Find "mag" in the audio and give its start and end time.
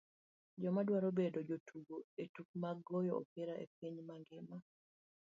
2.63-2.77